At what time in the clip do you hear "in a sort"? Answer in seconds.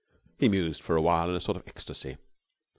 1.29-1.57